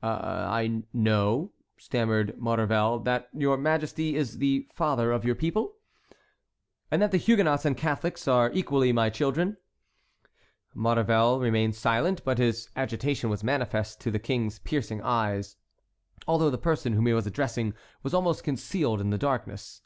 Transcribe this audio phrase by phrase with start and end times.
[0.00, 5.74] "I know," stammered Maurevel, "that your Majesty is the father of your people."
[6.88, 9.56] "And that the Huguenots and Catholics are equally my children?"
[10.72, 15.56] Maurevel remained silent, but his agitation was manifest to the King's piercing eyes,
[16.28, 17.74] although the person whom he was addressing
[18.04, 19.82] was almost concealed in the darkness.